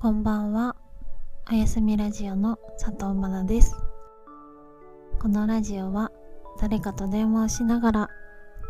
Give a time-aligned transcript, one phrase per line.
[0.00, 0.76] こんばんは。
[1.52, 3.76] おやすみラジオの佐藤真奈です。
[5.20, 6.10] このラジオは
[6.58, 8.08] 誰かと電話をしながら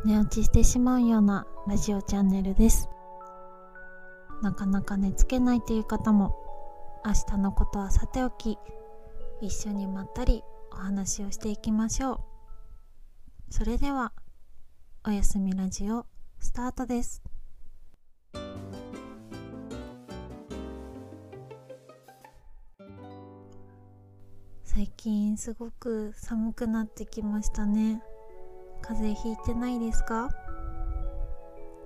[0.05, 2.89] 寝落ちしてしまうようなラジオチャンネルです。
[4.43, 6.35] なかなか寝つけないという方も
[7.07, 8.59] 明日のことはさておき
[9.41, 10.43] 一緒にまったり
[10.73, 12.19] お話をしていきましょう。
[13.51, 14.13] それでは
[15.07, 16.07] おやすみラジオ
[16.41, 17.23] スタートです。
[24.81, 28.03] 最近すごく寒くなってきましたね。
[28.81, 30.31] 風邪ひいてないですか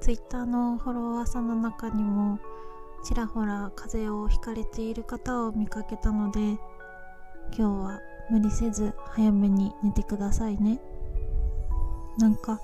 [0.01, 2.39] ？Twitter のフォロワーさんの中にも
[3.05, 6.61] ちらほら風邪をひかれている方を見かけたので今
[7.57, 10.81] 日は無理せず早めに寝てくださいね。
[12.19, 12.61] なんか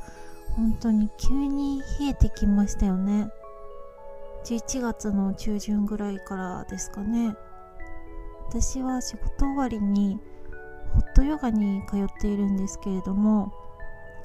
[0.54, 3.32] 本当に急に冷えてきましたよね。
[4.44, 7.34] 11月の中旬ぐらいからですかね。
[8.50, 10.18] 私は仕事終わりに
[10.92, 13.52] ホットヨガに通っているんですけれども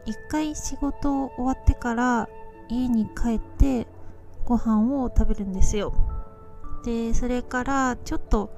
[0.08, 2.28] 一回仕事終わってから
[2.68, 3.86] 家に帰って
[4.44, 5.94] ご飯を食べるんですよ。
[6.84, 8.50] でそれからちょっと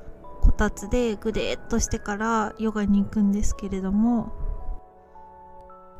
[0.41, 4.31] こたつでぐでっとしてからヨガに行くんですけれども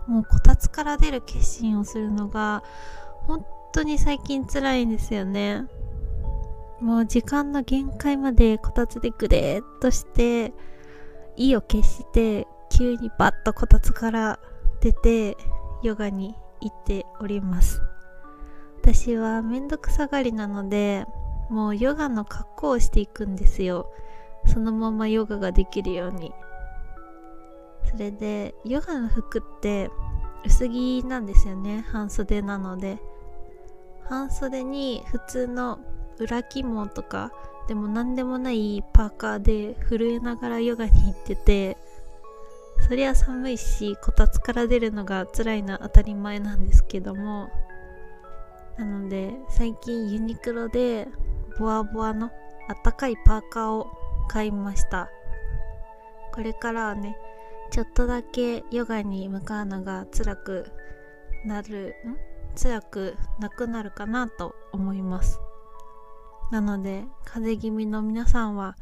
[0.08, 2.64] もうこたつから出る決心をするのが
[3.26, 5.66] 本当に最近辛いんですよね。
[6.82, 10.54] もう時間の限界までこたつでぐでっとして
[11.36, 14.40] 意を決して急にバッとこたつから
[14.82, 15.38] 出て
[15.82, 17.82] ヨガに行っております。
[18.82, 21.06] 私はめんどくさがりなので
[21.50, 23.92] もうヨガの格好をしていくんですよ。
[24.46, 26.32] そのままヨガができるように。
[27.90, 29.90] それでヨガの服って
[30.46, 31.86] 薄着なんですよね。
[31.90, 33.00] 半袖なので。
[34.04, 35.80] 半袖に普通の
[36.20, 37.32] 裏肝とか
[37.68, 41.78] でも何でもないパーカーで震えながらヨガに行ってて
[42.88, 47.50] そりゃ寒いしこたつから出るのが辛いのは当たり前なんですけども
[48.78, 51.08] なので最近ユニクロで
[51.60, 52.32] ボワボワの
[52.70, 53.88] あったかいパーカーを
[54.28, 55.10] 買いました。
[56.34, 57.18] これからはね
[57.72, 60.72] ちょっとだけヨガに向かうのが辛く
[61.46, 62.18] なるん？
[62.56, 65.40] 辛くなくなるかなと思います。
[66.52, 68.78] なので風邪気味の皆さんは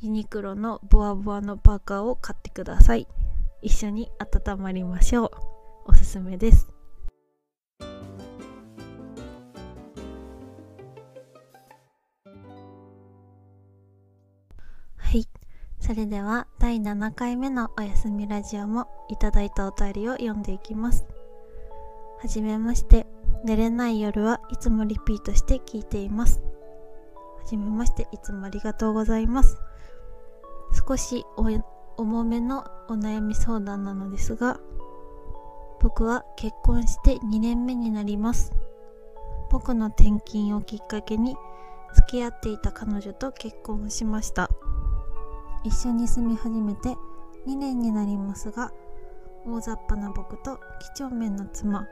[0.00, 3.08] ユニクロのボワボワのパーカーを買ってください。
[3.62, 5.30] 一緒に温まりましょう。
[5.86, 6.68] おすすめです。
[14.96, 15.26] はい。
[15.80, 21.06] それでは第7回目のおやすみラジオもいただいたお便りを読んでいきます。
[22.20, 23.06] はじめまして。
[23.44, 26.45] 寝れない夜はいつもリピートして聞いています。
[27.46, 28.08] じめまして。
[28.12, 29.58] いつもありがとうございます。
[30.86, 31.24] 少し
[31.96, 34.60] 重めのお悩み相談なのですが
[35.80, 38.52] 僕は結婚して2年目になります。
[39.50, 41.36] 僕の転勤をきっかけに
[41.94, 44.50] 付き合っていた彼女と結婚しました。
[45.64, 46.90] 一緒に住み始めて
[47.46, 48.72] 2年になりますが
[49.46, 51.86] 大雑把な僕と几帳面な妻。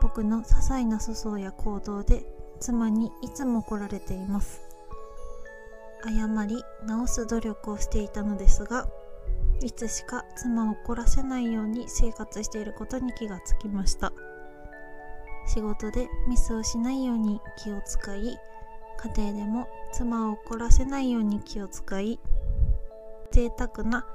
[0.00, 2.26] 僕の些細な粗相や行動で
[2.60, 4.62] 妻にいつも怒られています。
[6.04, 8.86] 謝り直す努力をしていたのですが
[9.60, 14.12] いつしか妻を怒らせないように生活していることに気がつきました。
[15.46, 18.38] 仕事でミスをしないように気を使い
[19.14, 22.18] 家庭でも妻を怒らせないように気を使い
[23.30, 24.06] 贅沢な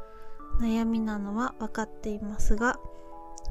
[0.59, 2.77] 悩みなのは分かっていますが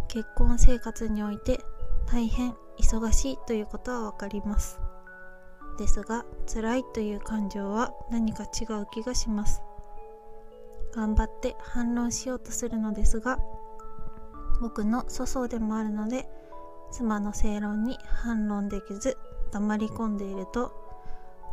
[0.08, 1.60] 結婚生活において
[2.06, 4.80] 大変忙しいということは分かります。
[5.78, 9.62] ですが辛いという感情は何か違う気がします。
[10.94, 13.38] 頑張って反論しようとするのですが
[14.60, 16.28] 僕の粗相でもあるので
[16.91, 19.16] 妻の正論に反論できず
[19.52, 20.72] 黙り込んでいると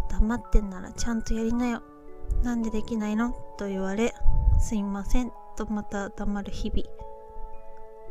[0.09, 1.83] 黙ってんならちゃんとやりなよ。
[2.43, 3.33] なんでできないの？
[3.57, 4.13] と言われ
[4.59, 6.83] すいませんとまた黙る日々。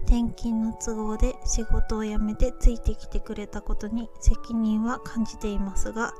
[0.06, 6.14] 転勤の都合で仕事を辞めてついてきてくれたことに責任は感じていますが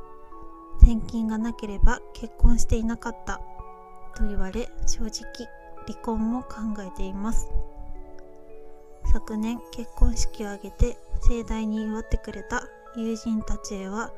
[0.82, 3.40] 転勤がなければ結婚していなかった
[4.16, 5.48] と言われ正直
[5.86, 7.48] 離婚も考えています。
[9.12, 10.98] 昨年結婚式を挙げて
[11.28, 12.64] 盛大に祝ってくれた
[12.96, 14.10] 友人たちへは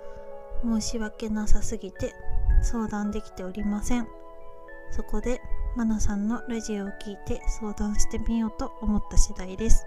[0.65, 2.15] 申し訳なさすぎて
[2.63, 4.09] 相談できておりません。
[4.91, 5.41] そこで
[5.79, 9.87] マナさんのラジオを聞いて相談してみようと思った次第です。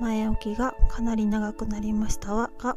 [0.00, 2.76] 前置きがかなり長くなりましたが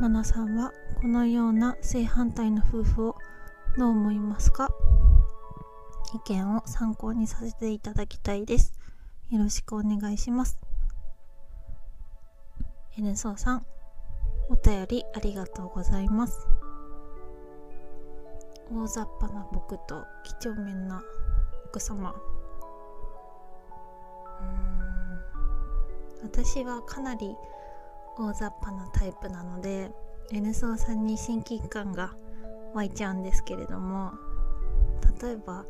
[0.00, 3.16] マナさんはこのような正反対の夫婦を
[3.78, 4.68] どう思いますか？
[6.16, 8.72] 意見を参考にさせていただきたいです。
[9.30, 10.58] よろしくお願いします。
[12.98, 13.66] N ソーさん
[14.50, 16.48] お便りありがとうございます。
[18.72, 21.02] 大雑把な僕と几帳面な
[21.66, 22.14] 奥様。
[24.40, 24.66] うん。
[26.22, 27.36] 私はかなり
[28.18, 29.90] 大雑把なタイプなので
[30.32, 32.16] N ソーさんに親近感が
[32.74, 34.12] 湧いちゃうんですけれども
[35.22, 35.64] 例えば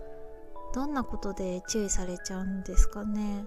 [0.75, 3.47] どんなことで注意されちゃうんですかね。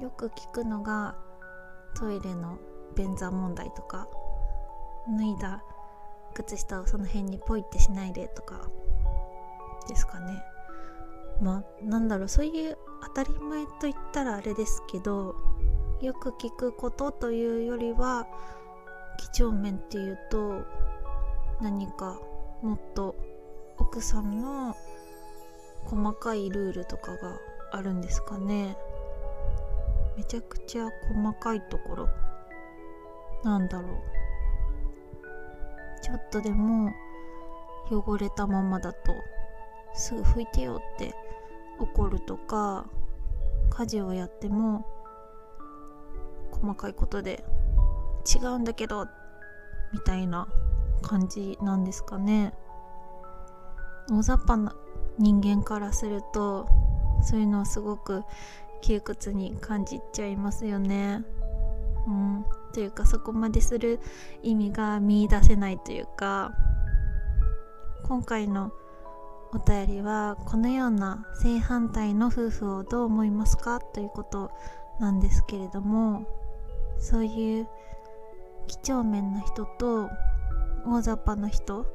[0.00, 1.14] よく聞くのが
[1.94, 2.58] トイレの
[2.96, 4.08] 便座問題とか
[5.06, 5.62] 脱いだ
[6.32, 8.68] 靴下をその辺にポイってしないでとか
[9.88, 10.42] ですかね。
[11.40, 15.34] まあなんだろうそういう当たり前と言ったらあれですけど
[16.00, 18.26] よく聞くことというよりは
[19.18, 20.62] 几帳面っていうと
[21.60, 22.18] 何か
[22.62, 23.16] もっと
[23.78, 24.76] 奥さんの
[25.84, 27.38] 細かいルールとかが
[27.72, 28.76] あるんですかね。
[30.16, 32.08] めちゃくちゃ細かいところ
[33.44, 34.21] なんだろう。
[36.02, 36.92] ちょっとでも
[37.90, 39.14] 汚れたままだと
[39.94, 41.14] すぐ拭いてよって
[41.78, 42.86] 怒るとか
[43.70, 44.84] 家事をやっても
[46.50, 47.44] 細かいことで
[48.24, 49.06] 違うんだけど
[49.92, 50.48] みたいな
[51.02, 52.54] 感じなんですかね
[54.10, 54.74] 大雑把な
[55.18, 56.68] 人間からすると
[57.22, 58.22] そういうのはすごく
[58.82, 61.24] 窮屈に感じちゃいますよね。
[62.06, 64.00] うん、というかそこまでする
[64.42, 66.52] 意味が見いだせないというか
[68.04, 68.72] 今回の
[69.52, 74.50] お便りはこのような正反対の夫婦をどう思いますかということ
[74.98, 76.26] なんですけれども
[76.98, 77.68] そういう
[78.66, 80.08] 几帳面な人と
[80.86, 81.86] 大雑把な人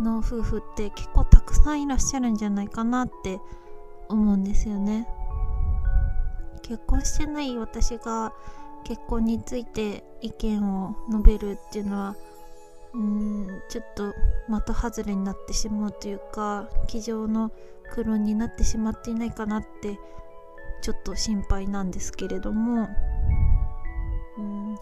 [0.00, 3.40] の夫婦って結構たくさんいらっしゃるんじゃないかなって
[4.08, 5.08] 思うんですよね。
[6.62, 8.32] 結婚してない私が
[8.88, 12.16] 結婚について意見を述べるっていうのは
[12.94, 14.14] うーんちょっと
[14.64, 17.52] 的外れになってしまうというか机上の
[17.92, 19.98] 黒になってしまっていないかなって
[20.80, 22.88] ちょっと心配なんですけれども
[24.38, 24.78] うん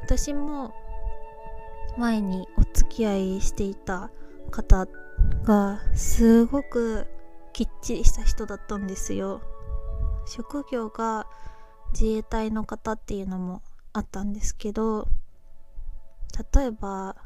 [0.00, 0.72] 私も
[1.98, 4.10] 前にお付き合いしていた
[4.50, 4.86] 方
[5.44, 7.06] がすごく
[7.52, 9.42] きっちりした人だったんですよ。
[10.26, 11.26] 職業が
[11.92, 13.62] 自衛隊の方っていうのも
[13.92, 15.08] あったんですけど
[16.54, 17.16] 例えば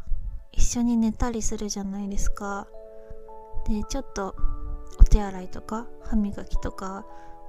[0.52, 2.66] 一緒に寝たりするじゃないですか。
[3.66, 4.34] でちょっと
[4.98, 7.06] お手洗いとか歯磨きとか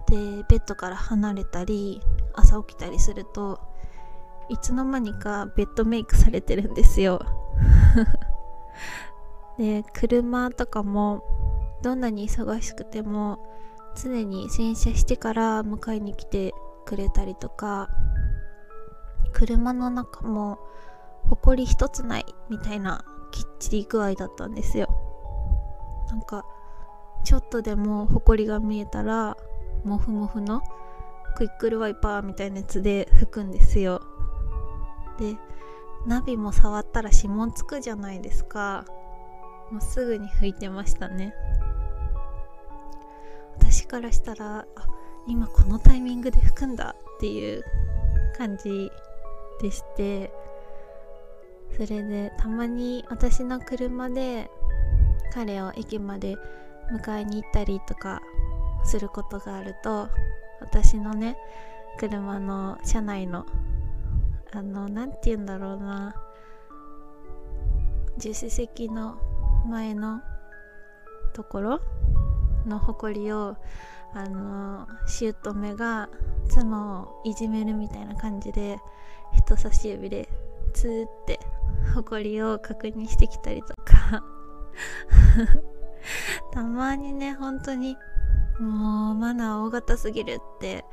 [0.08, 0.16] で
[0.50, 2.02] ベッドから離れたり
[2.34, 3.60] 朝起きたりすると
[4.50, 7.22] いつの間にかベッドメイクされてるんですよ。
[9.58, 11.24] で車とかも
[11.82, 13.40] どんなに忙しくても
[13.96, 16.54] 常に洗車してから迎えに来て
[16.86, 17.90] くれたりとか
[19.34, 20.60] 車の中も
[21.30, 24.88] 埃一つないみたいなきっちり具合だったんですよ。
[26.10, 26.46] なんか
[27.24, 29.38] ちょっとでも埃が見えたら
[29.84, 30.62] モフモフの
[31.36, 34.02] クイックルワイパーみたいなやつで拭くんですよ。
[35.18, 35.38] で
[36.06, 38.86] ナビも触ったら指紋つくじゃないですか。
[39.72, 41.34] もうすぐに拭いてましたね。
[43.58, 44.88] 私からしたらあ
[45.28, 47.64] 今このタイミングで吹くんだっていう
[48.38, 48.92] 感じ
[49.62, 50.32] でして
[51.76, 54.50] それでたまに私の車で
[55.34, 56.36] 彼を駅まで
[56.92, 58.22] 迎えに行ったりとか
[58.84, 60.10] することがあると
[60.62, 61.38] 私のね
[61.98, 63.46] 車の車内の
[64.52, 66.16] あの何て言うんだろうな
[68.20, 69.18] 助手席の
[69.68, 70.22] 前の
[71.34, 71.82] ところ
[72.66, 73.58] の埃を
[74.14, 76.10] あの姑が
[76.50, 78.78] 妻をいじめるみたいな感じで
[79.34, 80.30] 人差し指で
[80.74, 81.40] ツーって
[81.96, 84.24] 埃を確認してきたりとか。
[86.52, 87.98] たまにね本当に
[88.60, 90.86] もうマナー大型すぎるって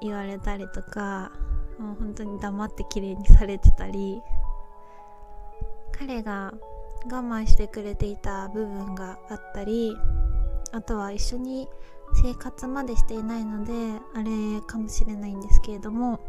[0.00, 1.32] 言われたりとか
[1.78, 4.22] もう本当に黙って綺麗にされてたり
[5.92, 6.52] 彼が
[7.06, 9.96] 我慢してくれていた部分があったり
[10.72, 11.68] あとは一緒に
[12.22, 13.72] 生活までしていないので
[14.14, 16.20] あれかもしれないんですけれども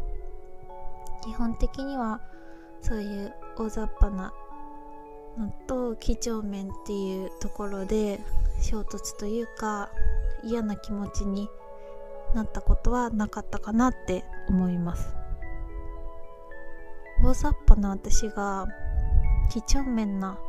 [1.24, 2.22] 基本的には
[2.82, 4.34] そういう大雑把な
[5.38, 8.20] のと几帳面っていうところで
[8.62, 9.90] 衝突というか
[10.44, 11.50] 嫌な気持ちに
[12.34, 15.14] なったことはなかったかなって思います。
[17.24, 18.68] 大雑把な私が
[19.50, 20.40] 几帳面な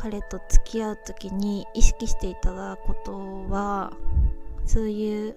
[0.00, 3.92] 彼と付き合う時に意識していただくことは
[4.64, 5.34] そういう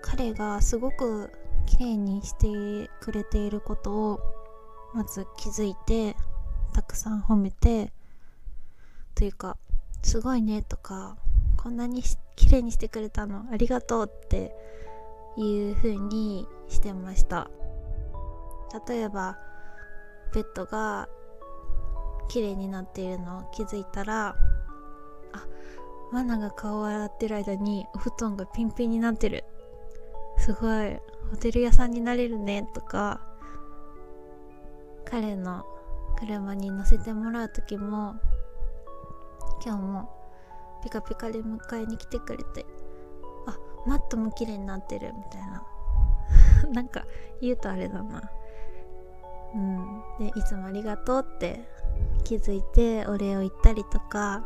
[0.00, 1.32] 彼がすごく
[1.66, 4.20] 綺麗にしてくれていることを
[4.94, 6.14] まず気づいて
[6.72, 7.90] たくさん褒めて
[9.16, 9.56] というか
[10.04, 11.16] すごいねとか
[11.56, 12.04] こんなに
[12.36, 14.54] 綺麗にしてくれたのありがとうって
[15.36, 17.50] いう風にしてました。
[18.86, 19.36] 例えば
[20.32, 21.08] ベッドが
[22.28, 24.36] 綺麗になっているのを気づいたら
[25.32, 25.46] あ
[26.12, 29.44] マナが顔を洗ってる間にお布団がピンピンになってる。
[30.38, 30.96] すごい
[31.30, 33.20] ホテル屋さんになれるねとか
[35.04, 35.64] 彼の
[36.18, 38.14] 車に乗せてもらう時も
[39.64, 40.10] 今日も
[40.82, 42.64] ピカピカで迎えに来てくれて
[43.46, 45.66] あマットも綺麗になってるみたいな。
[46.72, 47.04] なんか
[47.40, 48.30] 言うとあれだな。
[49.54, 50.02] うん。
[50.18, 51.68] でいつもありがとうって
[52.24, 54.44] 気づいてお礼を言ったりとか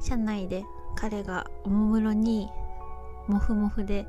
[0.00, 0.64] 車内で
[0.96, 2.48] 彼がおもむろに
[3.26, 4.06] モフモフで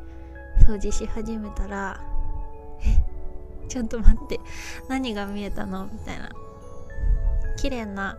[0.65, 2.01] 掃除し始めたら
[2.83, 4.39] 「えちょっと待って
[4.87, 6.29] 何が見えたの?」みたいな。
[7.57, 8.17] 綺麗な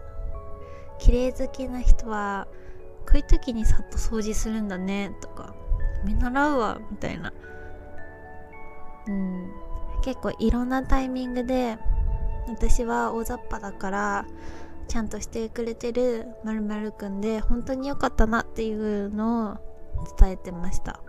[0.99, 2.47] 綺麗好きな人は
[3.06, 5.54] こういう時にさっと掃除するんだねとか
[6.04, 7.32] 見習うわみたいな。
[9.09, 9.50] うん。
[10.02, 11.78] 結構いろんなタイミングで
[12.49, 14.26] 私は大雑把だから
[14.88, 19.59] ちゃんとしてくれてるまるまるくんで本当に良かったなっていうのを
[20.18, 21.00] 伝えてました。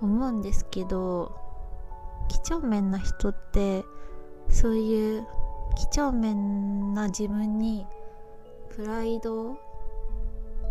[0.00, 1.32] 思うんですけど
[2.28, 3.84] 几帳面な人って
[4.48, 5.26] そういう
[5.76, 7.86] 几帳面な自分に
[8.74, 9.56] プライド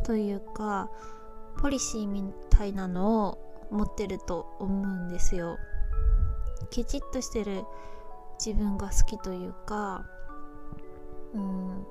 [0.04, 0.90] というか
[1.62, 5.58] ポリシーみたいなのを持ってると思うんですよ。
[6.70, 7.64] きちっとしてる
[8.44, 10.04] 自分が好きというか
[11.34, 11.86] うん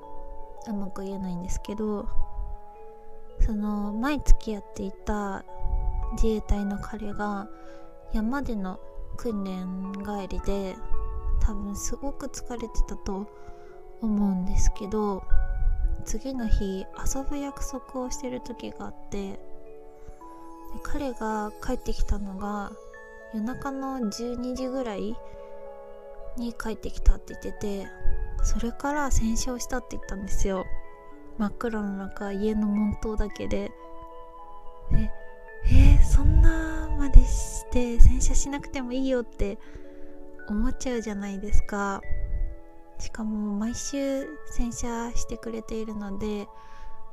[0.67, 2.07] うまく言えないんですけど
[3.39, 5.43] その前付き合っていた
[6.13, 7.47] 自衛隊の彼が
[8.13, 8.79] 山での
[9.15, 10.75] 訓練帰りで
[11.39, 13.27] 多分すごく疲れてたと
[14.01, 15.23] 思うんですけど
[16.05, 19.39] 次の日遊ぶ約束をしてる時があってで
[20.83, 22.71] 彼が帰ってきたのが
[23.33, 25.15] 夜中の12時ぐらい
[26.37, 27.87] に帰ってきたって言ってて
[28.43, 30.65] それから洗車をしたって言ったんですよ。
[31.37, 33.71] 真っ暗の中家の門灯だけで。
[34.91, 35.11] で
[35.65, 39.59] えー、そんなまでして洗車しなくてもいいよって
[40.47, 42.01] 思っちゃうじゃないですか。
[42.99, 46.47] しかも毎週洗車してくれているので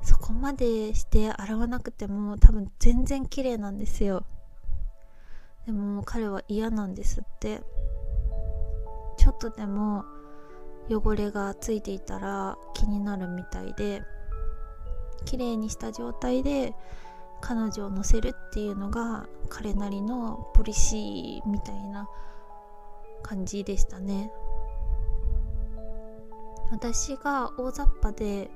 [0.02, 4.24] そこまでして洗わなくても多分全然綺麗なんですよ。
[5.66, 7.62] でも彼は嫌なんですって。
[9.18, 10.04] ちょっとでも
[10.88, 14.02] 汚れがついていたら気になるみたいで
[15.26, 16.72] 綺麗にした状態で
[17.40, 22.08] 彼女を乗せるっていうのが彼なりのポリシーみたいな
[23.22, 24.32] 感じでしたね。
[26.70, 28.50] 私が大雑把で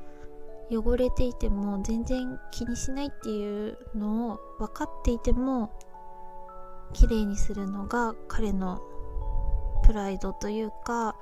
[0.71, 5.71] 汚れていても全然気にしないっていうのを分かっていても
[6.93, 8.83] 綺麗にするのが彼の
[9.93, 11.15] プライドというか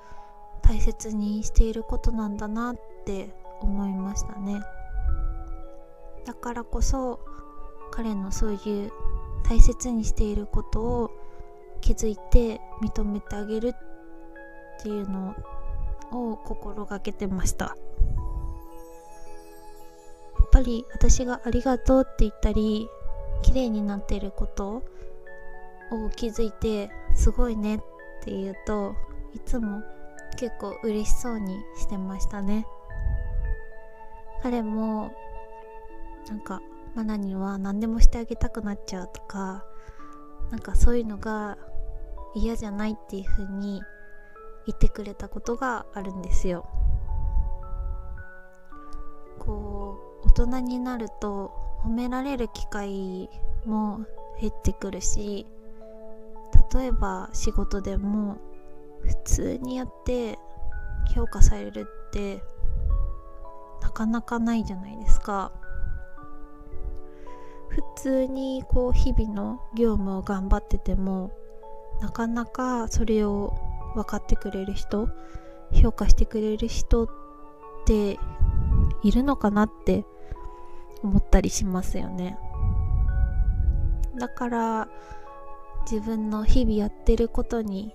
[0.62, 4.61] 大切にしていることなんだなって思いましたね。
[6.25, 7.19] だからこそ
[7.91, 8.93] 彼のそういう
[9.43, 11.11] 大切にしていることを
[11.81, 13.75] 気づいて認めてあげる
[14.79, 15.35] っていうの
[16.12, 17.65] を心がけてました。
[17.65, 17.75] や
[20.45, 22.89] っぱり私がありがとうって言ったり
[23.43, 24.85] 綺麗になっていること
[25.91, 27.81] を気づいてすごいねっ
[28.25, 28.95] て言うと
[29.35, 29.83] いつも
[30.37, 32.67] 結構嬉しそうにしてましたね。
[34.43, 35.12] 彼も
[36.29, 36.61] なんか
[36.95, 39.65] マナには何でもしてあげたくなっちゃうとか
[40.50, 41.59] なんかそういうのが
[42.35, 43.83] 嫌じゃないっていう風に
[44.67, 46.67] 言ってくれたことがあるんですよ。
[49.39, 53.29] こう大人になると褒められる機会
[53.65, 54.00] も
[54.41, 55.47] 減ってくるし
[56.75, 58.39] 例えば仕事でも
[59.03, 60.39] 普通にやって
[61.15, 62.43] 評価されるって
[63.83, 65.53] なかなかないじゃないですか。
[67.69, 71.31] 普通にこう日々の業務を頑張ってても
[72.00, 73.55] なかなかそれを
[73.95, 75.09] 分かってくれる人
[75.73, 77.09] 評価してくれる人っ
[77.87, 78.19] て
[79.03, 80.05] いるのかなって
[81.03, 82.39] 思ったりしますよね。
[84.19, 84.89] だから
[85.90, 87.92] 自分の日々やってることに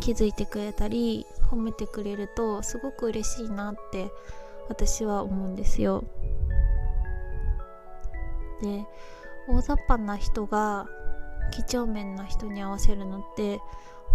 [0.00, 4.10] 気づいてくれたり褒めてくれるとすごく嬉しいなって
[4.68, 6.04] 私は思うんですよ。
[8.60, 8.84] で
[9.48, 10.86] 大雑把な人が
[11.52, 13.60] 几帳面な人に合わせるのって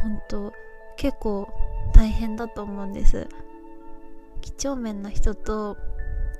[0.03, 0.53] 本当
[0.95, 1.49] 結構
[1.95, 3.27] 大変だと思うんです。
[4.41, 5.75] 几帳面な人と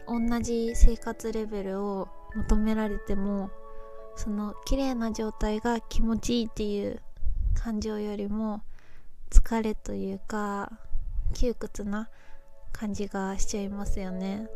[0.07, 3.49] 同じ生活レベルを求められても
[4.17, 6.99] その綺麗な状態が気持ちいいっていう
[7.53, 8.63] 感情よりも
[9.29, 10.71] 疲れというか
[11.33, 12.09] 窮屈な
[12.71, 14.47] 感じがしちゃいますよね。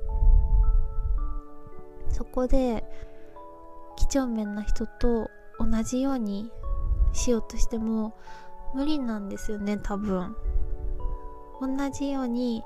[2.09, 2.83] そこで
[3.95, 6.51] 几帳面な人と同じように
[7.13, 8.15] しようとしても
[8.73, 10.35] 無理なんですよね多分。
[11.61, 12.63] 同じように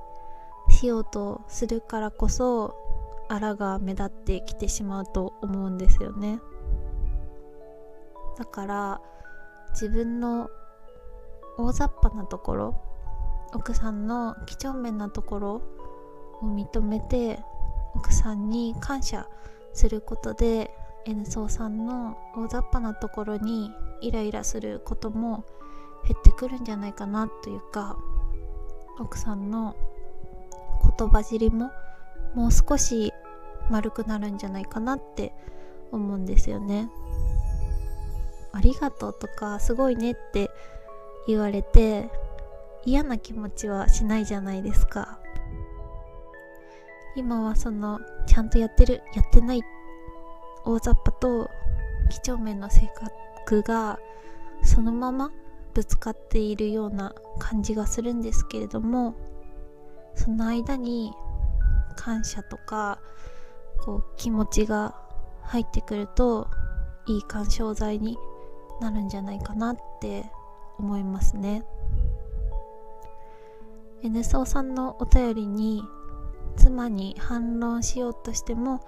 [0.70, 2.74] しようとするからこそ
[3.28, 6.40] あらが目立ってきてしまうと思うんですよね。
[8.38, 9.02] だから
[9.72, 10.50] 自分の
[11.58, 12.82] 大雑把なところ
[13.54, 15.62] 奥さんの几帳面なところを
[16.44, 17.40] 認めて
[17.96, 19.28] 奥さんに感謝
[19.74, 20.72] することで
[21.06, 25.46] N 層さんの大雑把なところにイライラすることも
[26.06, 27.98] 減ってくるんじゃないかなというか
[29.00, 29.76] 奥さんの
[30.98, 31.72] 言葉尻も
[32.34, 33.14] もう少し
[33.70, 35.34] 丸くなるんじゃないかなって
[35.92, 36.90] 思うんですよね。
[38.56, 40.50] ありがとうとかすごいねって
[41.28, 42.10] 言われて
[42.86, 45.20] 嫌な気持ちはしないじゃないですか。
[47.16, 49.62] 今はそのちゃんとやってるやってない
[50.66, 51.50] 大雑把と
[52.10, 52.92] 几帳面の性
[53.46, 54.00] 格が
[54.64, 55.32] そのまま
[55.74, 59.16] ぶつかっているような感じがするんですけれども
[60.16, 61.14] その間に
[61.96, 63.00] 感謝とか
[63.80, 64.96] こう気持ちが
[65.44, 66.50] 入ってくると
[67.08, 68.18] いい干渉剤に
[68.82, 70.26] なるんじゃないかなって
[70.78, 71.64] 思いますね。
[74.04, 75.84] NSO さんのお便りに
[76.58, 78.82] 妻に反論しようとしても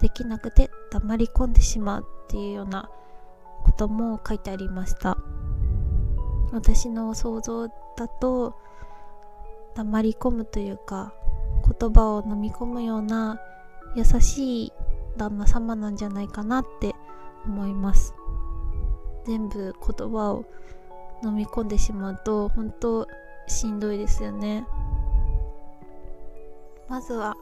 [0.00, 2.90] できなくて黙り込んでしまうっていうような
[3.64, 5.16] ことも書いてありました。
[6.52, 8.54] 私の想像だと
[9.74, 11.14] 黙り込むというか
[11.80, 13.40] 言葉を飲み込むような
[13.94, 14.72] 優しい
[15.16, 16.94] 旦那様なんじゃないかなって
[17.46, 18.14] 思います。
[19.24, 20.44] 全部言葉を
[21.24, 23.06] 飲み込んでしまうと本当
[23.46, 24.66] しんどいですよね。
[26.88, 27.36] まずは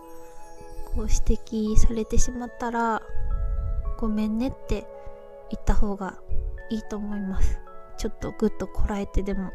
[0.94, 3.02] こう指摘されてしまったら
[3.98, 4.86] ごめんねって
[5.50, 6.18] 言った方が
[6.68, 7.58] いいと思います。
[7.96, 9.50] ちょっとぐっとこらえてでも。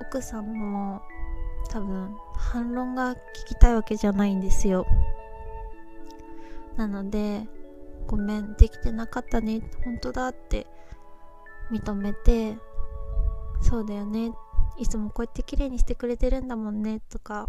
[0.00, 1.00] 奥さんも
[1.70, 4.86] 多分反論が聞きたいわけじゃないんですよ。
[6.76, 7.46] なので
[8.12, 9.62] ごめんできてなかったね。
[9.86, 10.66] 本当だって
[11.72, 12.58] 認めて
[13.62, 14.32] そうだよね。
[14.76, 17.00] いつもこうやって綺麗にしてくれてるんだもんね。
[17.08, 17.48] とか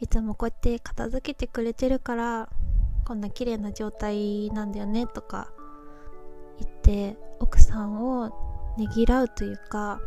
[0.00, 2.48] いつもこうやって片付けてくれてるから
[3.06, 5.06] こんな綺麗な状態なんだよね。
[5.06, 5.52] とか
[6.58, 8.30] 言って奥さんを
[8.78, 10.00] ねぎらうというか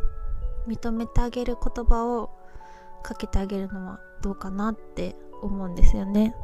[0.68, 2.30] 認めてあげる言葉を
[3.04, 6.36] かけてあげるのはどうかなって思うんですよね。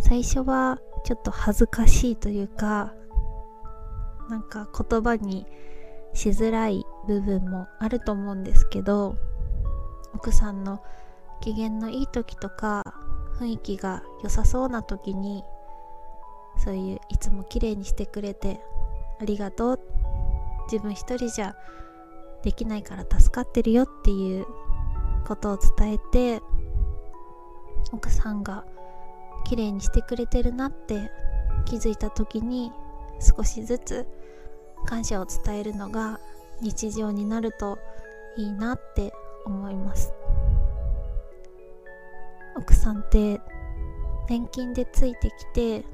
[0.00, 2.92] 最初はちょっと恥ずかしいというか
[4.28, 5.46] なんか言葉に
[6.14, 9.16] しづらい部分もあると思うんですけど
[10.14, 10.82] 奥さんの
[11.40, 12.82] 機嫌のいい時とか
[13.38, 15.44] 雰囲気が良さそうな時に
[16.56, 18.60] そういういつも綺麗にしてくれて
[19.20, 19.80] ありがとう。
[20.70, 21.56] 自分一人じゃ
[22.42, 24.46] できないから助かってるよっていう
[25.26, 26.42] ことを伝えて
[27.90, 28.64] 奥さんが
[29.44, 31.10] 綺麗にしてくれてるなって
[31.64, 32.72] 気づいた時に
[33.20, 34.06] 少しずつ
[34.86, 36.20] 感謝を伝えるのが
[36.60, 37.78] 日常になると
[38.36, 39.12] いいなって
[39.44, 40.12] 思います。
[42.56, 43.40] 奥さんって
[44.28, 45.84] 年金でついてきて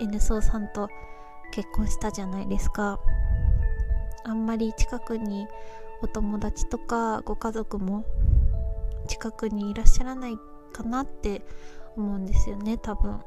[0.00, 0.88] N ソーさんと
[1.52, 2.98] 結婚したじゃないですか。
[4.24, 5.46] あんまり近くに
[6.02, 8.04] お友達とかご家族も
[9.06, 10.36] 近くにいらっしゃらない
[10.72, 11.42] かなって
[11.96, 13.20] 思うんですよね多分。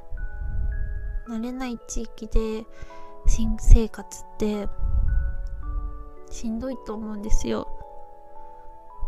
[1.28, 2.66] 慣れない地域で
[3.28, 4.68] 新生活って
[6.32, 7.68] しんどいと思うんですよ。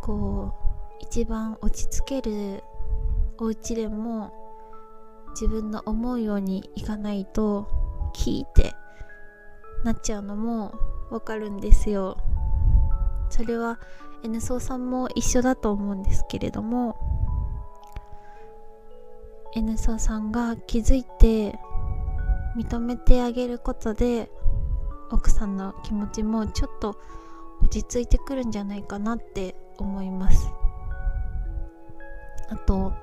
[0.01, 0.53] こ
[0.99, 2.63] う一番落ち着ける
[3.37, 4.33] お家でも
[5.31, 7.67] 自分の思うようにいかないと
[8.13, 8.73] 聞いて
[9.83, 10.73] なっちゃうのも
[11.09, 12.17] わかるんですよ。
[13.29, 13.79] それは
[14.23, 16.97] N ソーさんも一緒だと思うんですけれども
[19.53, 21.59] N ソーさんが気づいて
[22.55, 24.31] 認めてあげることで
[25.09, 26.97] 奥さんの気持ちもちょっと
[27.61, 30.49] 落ち着いてくるんじゃないかなって思います。
[32.49, 32.93] あと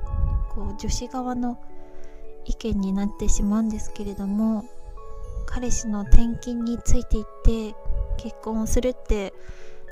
[0.51, 1.59] こう女子側の
[2.45, 4.65] 意見になってしまうんですけれども
[5.47, 7.75] 彼氏の転勤についていって
[8.17, 9.33] 結婚をするって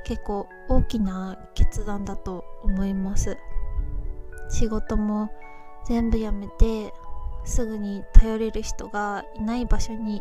[0.04, 3.36] 結構大きな決断だと思います。
[4.48, 5.30] 仕事も
[5.86, 6.92] 全部辞めて
[7.44, 10.20] すぐに頼れる人がいない場所に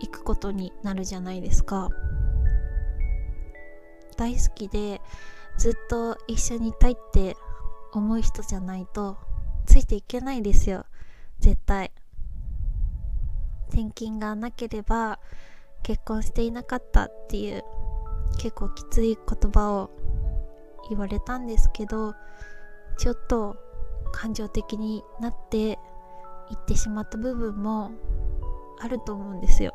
[0.00, 1.90] 行くことになるじゃないですか。
[4.16, 5.00] 大好きで
[5.58, 7.36] ずっと一緒にいたいって
[7.92, 9.18] 思う人じゃないと
[9.66, 10.86] ついていけないですよ。
[11.38, 11.92] 絶対。
[13.68, 15.18] 転勤がなければ
[15.82, 17.64] 結婚していなかったっていう
[18.38, 19.90] 結構きつい言葉を
[20.88, 22.14] 言われたんですけど
[22.98, 23.56] ちょっと
[24.12, 25.78] 感情的になって
[26.50, 27.92] 言ってしまった部分も
[28.78, 29.74] あると思うんですよ。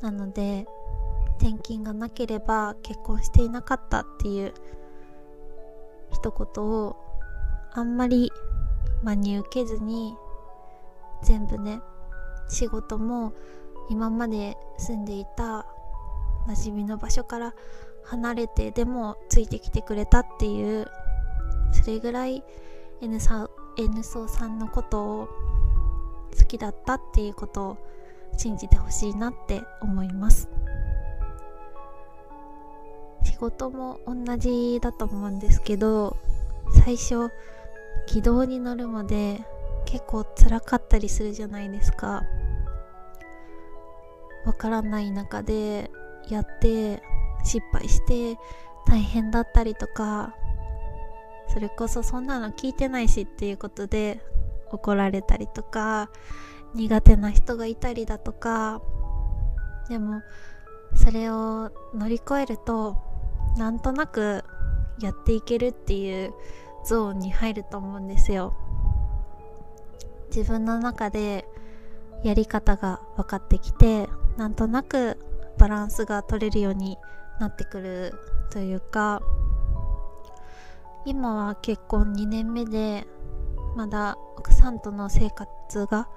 [0.00, 0.66] なので
[1.38, 4.54] 転勤がなければ結婚していなかったっていう
[6.10, 6.96] 一言を
[7.72, 8.32] あんまり
[9.02, 10.16] 真に受けずに
[11.22, 11.80] 全部ね
[12.48, 13.32] 仕事も
[13.88, 15.66] 今まで住んでいた
[16.48, 17.54] 馴染みの場所から
[18.04, 20.86] 離れてでもついてきてくれたっていう
[21.72, 22.42] それぐらい
[23.00, 25.28] N さ N ソさんのことを
[26.38, 27.78] 好きだったっていうことを
[28.36, 30.48] 信じてほしいなって思います。
[33.24, 36.16] 仕事も同じだと思うんですけど
[36.84, 37.30] 最初
[38.06, 39.40] 軌道に乗るまで
[39.86, 42.22] 結構辛かったりするじゃないですか。
[44.46, 45.90] わからない中で
[46.28, 47.02] やって
[47.44, 48.38] 失敗して
[48.86, 50.34] 大変だったりとか
[51.52, 54.20] それこそそんなの聞いてないしっていうことで
[54.70, 56.10] 怒られたりとか
[56.74, 58.80] 苦手な人がいたりだとか
[59.88, 60.22] でも
[60.94, 62.96] それを乗り越えると
[63.56, 64.44] なんとなく
[65.00, 66.32] やっていけるっていう
[66.86, 68.54] ゾーンに入ると思うんですよ。
[70.34, 71.46] 自分の中で
[72.22, 75.18] やり方が分かってきてなんとなく
[75.58, 76.96] バランスが取れるように
[77.40, 78.14] なってくる
[78.50, 79.22] というか
[81.04, 83.06] 今は結婚2年目で
[83.76, 86.08] まだ奥さんとの生活が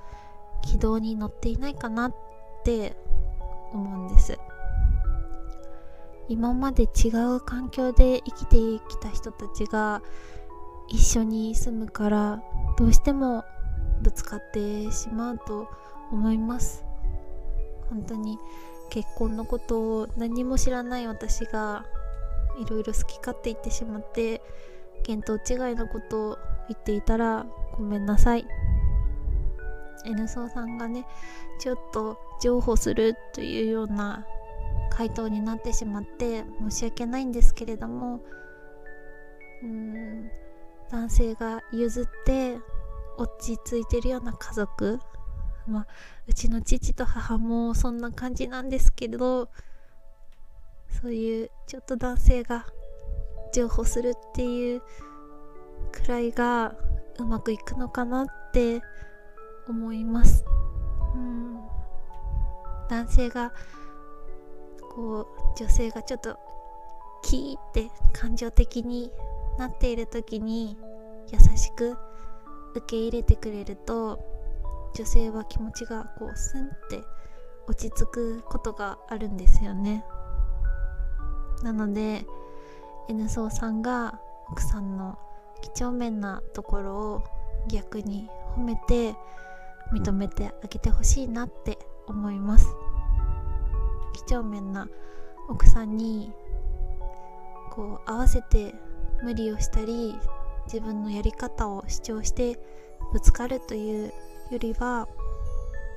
[0.61, 2.15] 軌道に乗っていないかなっ
[2.63, 2.95] て
[3.73, 4.37] 思うんです。
[6.29, 8.55] 今まで違う環境で生きて
[8.87, 10.01] きた人たちが
[10.87, 12.41] 一緒に住むから
[12.77, 13.43] どうしても
[14.01, 15.67] ぶつかってしまうと
[16.11, 16.85] 思います。
[17.89, 18.39] 本当に
[18.89, 21.85] 結婚のことを何も知らない私が
[22.59, 24.41] いろいろ好き勝手言ってしまって
[25.03, 26.37] 見当違いのことを
[26.69, 27.45] 言っていたら
[27.77, 28.47] ごめんなさい。
[30.05, 31.05] N ソさんがね
[31.59, 34.25] ちょっと譲歩するというような
[34.89, 38.21] 回答になってしまって申し訳ないんですけれども
[39.61, 40.29] うーん
[40.91, 42.57] 男性が譲って
[43.17, 44.99] 落ち着いてるような家族
[45.67, 45.87] まあ
[46.27, 49.49] うちの父と母もそんな感じなんですけど
[51.01, 52.65] そういうちょっと男性が
[53.53, 54.81] 譲歩するっていう
[55.91, 56.75] くらいが
[57.19, 58.81] うまくいくのかなって
[59.67, 60.43] 思います。
[61.15, 61.59] うん。
[62.89, 63.53] 男性が
[64.95, 66.37] こう女性がちょっと
[67.23, 69.11] キーって感情的に
[69.57, 70.77] なっている時に
[71.31, 71.97] 優しく
[72.75, 74.19] 受け入れてくれると
[74.95, 77.03] 女性は気持ちがこうスンって
[77.67, 80.03] 落ち着くことがあるんですよね。
[81.63, 82.25] なので
[83.09, 85.17] N ソーさんが奥さんの
[85.61, 87.23] 几帳面なところを
[87.67, 89.15] 逆に褒めて
[89.93, 92.67] 認めてあげてほしいなって思います。
[94.13, 94.87] 几帳面な
[95.49, 96.31] 奥さんに
[97.71, 98.73] こう合わせて
[99.23, 100.15] 無理をしたり
[100.65, 102.59] 自分のやり方を主張して
[103.11, 104.13] ぶつかるという
[104.51, 105.07] よりは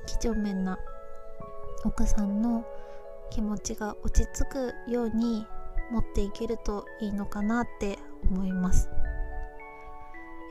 [0.05, 0.79] 几帳面な
[1.83, 2.65] 奥さんの
[3.29, 5.45] 気持ちが落ち着くように
[5.91, 7.97] 持っていけるといいのかなって
[8.29, 8.89] 思います。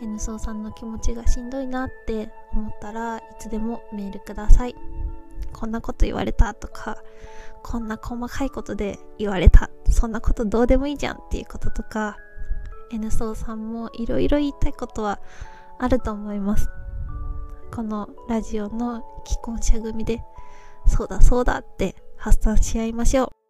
[0.02, 4.74] N ソーさんの気持ちがしんどいなって思ったらいつでもメールください。
[5.52, 6.98] こんなこと言われたとか
[7.62, 9.70] こんな細かいことで言われた。
[9.88, 12.18] そんなことどうでもいいじゃんっていうこととか
[12.92, 15.20] N ソーさんもいろいろ言いたいことは
[15.78, 16.68] あると思います。
[17.74, 20.22] このラジオの既婚者組で
[20.86, 23.45] そうだそうだって発散し合いましょう。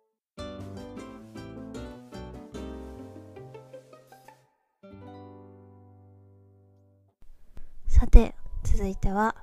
[8.76, 9.34] 続いては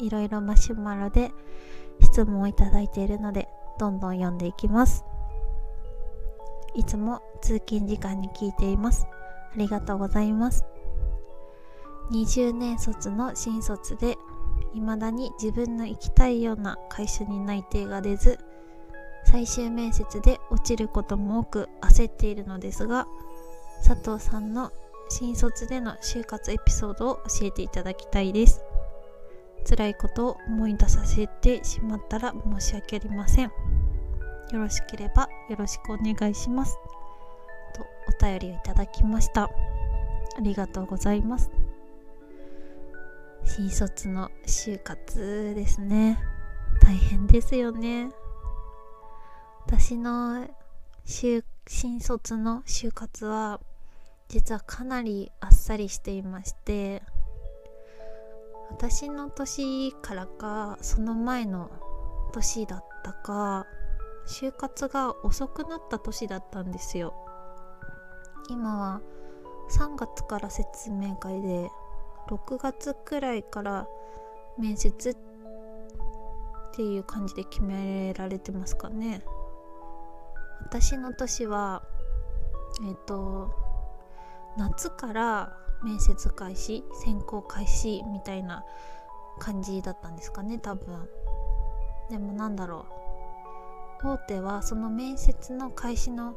[0.00, 1.30] いろいろマシュマロで
[2.00, 3.48] 質問をいただいているので
[3.78, 5.04] どんどん読んでいきます。
[6.74, 9.06] いつも通勤時間に聞いています。
[9.54, 10.64] ありがとうございます。
[12.10, 14.16] 20年卒の新卒で
[14.74, 18.40] 未だに自分の行きたいような会社に内定が出ず
[19.26, 23.06] 最終面接で落ちることも多く焦っているのですが
[23.84, 24.72] 佐藤さんの
[25.08, 28.62] 新卒での就活エピソードを教えていただきたいです。
[29.68, 33.46] 辛いことを思い出させてしまったら申し訳ありません。
[33.46, 33.52] よ
[34.52, 36.78] ろしければよろしくお願いします。
[37.74, 39.44] とお便りをいただきました。
[39.44, 39.50] あ
[40.40, 41.50] りがとうございます。
[43.44, 46.18] 新卒の就活ですね。
[46.80, 48.10] 大変ですよね。
[49.66, 50.46] 私の
[51.04, 51.42] 新
[52.00, 53.60] 卒の就活は
[54.28, 57.02] 実はかなりあっさりしていまして
[58.70, 61.70] 私の年からかその前の
[62.32, 63.66] 年だったか
[64.26, 67.14] 就活が遅くなった年だったんですよ。
[68.50, 69.00] 今は
[69.70, 71.70] 3月から説明会で
[72.28, 73.88] 6月くらいから
[74.58, 75.16] 面接っ
[76.74, 79.22] ていう感じで決められてますかね。
[80.62, 81.82] 私の年は
[82.82, 83.65] えっ、ー、と
[84.56, 88.64] 夏から面接開始選考開始みたいな
[89.38, 91.08] 感じだったんですかね多分
[92.10, 92.86] でもなんだろ
[94.02, 96.36] う大手はその面接の開始の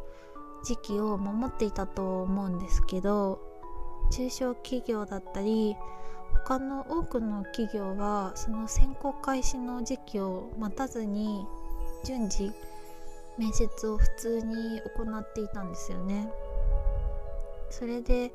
[0.64, 3.40] 時期を守っていたと思うんですけど
[4.12, 5.76] 中小企業だったり
[6.46, 11.46] 他の多くの企業はその選考開始の時期を待たずに
[12.04, 12.52] 順次
[13.38, 16.30] 面接を普通に行っていたんですよね。
[17.70, 18.32] それで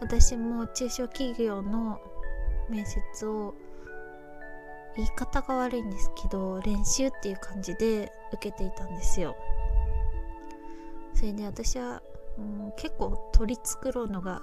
[0.00, 2.00] 私も中小企業の
[2.68, 3.54] 面接を
[4.96, 9.36] 言い方が悪いんですけど練習っていう感じで受けていたんですよ。
[11.14, 12.02] それで私は、
[12.38, 14.42] うん、結構取り繕うのが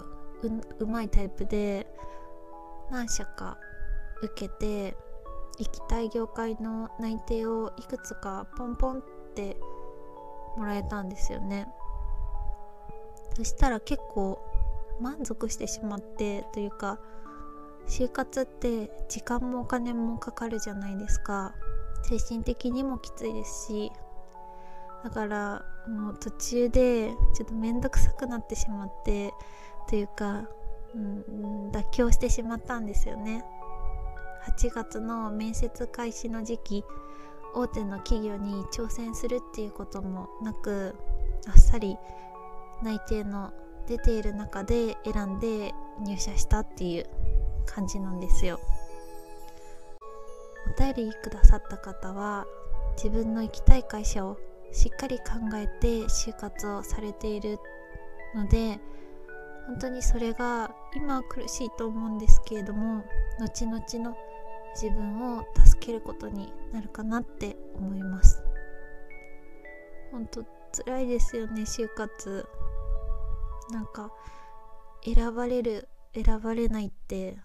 [0.80, 1.88] うまいタイプで
[2.89, 3.58] 何社か
[4.21, 4.95] 受けて
[5.60, 9.01] 行きたい業界の内定をいくつかポンポンっ
[9.36, 9.58] て
[10.58, 11.67] もらえたんですよね。
[13.36, 14.39] そしたら結構
[15.00, 17.00] 満足してしまってというか
[17.88, 21.54] 就活って時間もお金もかかるじゃないですか。
[22.04, 23.91] 精神的にもきついですし
[25.04, 29.34] だからもう途中でちょっと面倒くさくなってしまって
[29.88, 30.48] というか、
[30.96, 33.44] うん、妥協してしまったんですよね。
[34.58, 36.84] 8月の面接開始の時期
[37.54, 40.96] 大手の企業に挑戦するっていうこともなく
[41.48, 41.98] あっさり
[42.84, 43.54] 内定の
[43.88, 47.06] 出ている中で選んで入社したっていう
[47.65, 48.60] 感じなんですよ。
[50.78, 52.46] お便りくださった方は
[52.96, 54.38] 自分の行きたい会社を
[54.72, 57.60] しっかり考えて就活をされている
[58.36, 58.80] ので
[59.67, 63.04] 本当にそれが今は苦しいと思うんですけれども
[63.39, 64.15] 後々の
[64.76, 68.44] 自分を助けることになるかなって思います。
[70.12, 70.46] 本当
[70.86, 72.46] 辛いですよね就活。
[73.71, 74.12] なんか
[75.03, 77.38] 選ばれる選ばれないって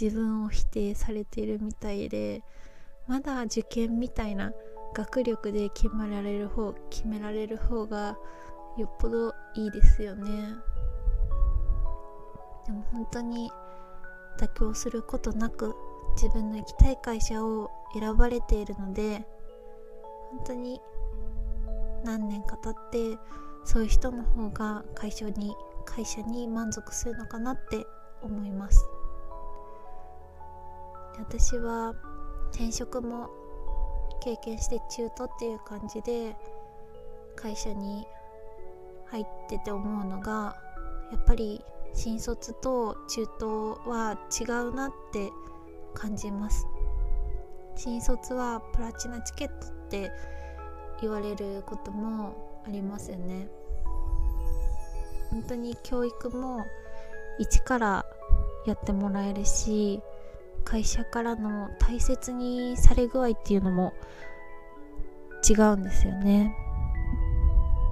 [0.00, 2.42] 自分を否定されているみたいで
[3.06, 4.52] まだ受験みたいな
[4.94, 8.16] 学力で決められる方決められる方が
[8.78, 10.54] よっぽどいいですよね。
[12.66, 13.50] でも本当に
[14.38, 15.74] 妥協することなく
[16.14, 19.26] 自分の行きたい会社を選ばれているので
[20.30, 20.80] 本当に
[22.04, 22.74] 何年か経っ
[23.14, 23.18] て
[23.66, 25.52] そういう人の方が会社に
[25.84, 27.84] 会社に満足するのかなって
[28.22, 28.88] 思います。
[31.18, 31.94] 私は
[32.52, 33.28] 転職も
[34.20, 36.36] 経験して中途っていう感じで
[37.34, 38.06] 会社に
[39.06, 40.56] 入ってて思うのが
[41.10, 41.60] やっぱり
[41.92, 45.30] 新卒と中途は違うなって
[45.92, 46.68] 感じます。
[47.74, 50.12] 新卒はプラチナチケットって
[51.00, 53.48] 言われることもありますよね。
[55.30, 56.64] 本当に教育も
[57.38, 58.06] 一から
[58.66, 60.00] やってもらえるし
[60.64, 63.92] 会社からの大切にされ具合っていうのも
[65.48, 66.54] 違うんですよね。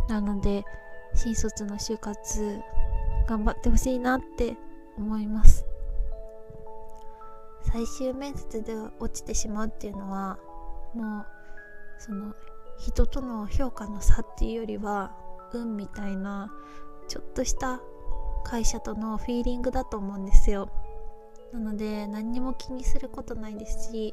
[0.09, 0.65] なので
[1.15, 2.61] 新卒の就活
[3.29, 4.57] 頑張ってほしいなって
[4.99, 5.65] 思います。
[7.63, 10.39] 最終面接で落ちてしまうっていうのは
[10.95, 11.27] もう
[11.99, 12.35] その
[12.79, 15.17] 人との評価の差っていうよりは
[15.53, 16.53] 運みたいな
[17.09, 17.81] ちょっとした
[18.45, 20.71] 会社とのフィーリングだと思うんですよ。
[21.53, 24.13] なので何にも気にすることないですし